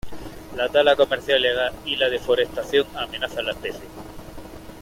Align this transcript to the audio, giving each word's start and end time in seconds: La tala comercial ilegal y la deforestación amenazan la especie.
La 0.55 0.67
tala 0.67 0.95
comercial 0.95 1.37
ilegal 1.41 1.73
y 1.85 1.95
la 1.95 2.09
deforestación 2.09 2.87
amenazan 2.97 3.45
la 3.45 3.51
especie. 3.51 3.85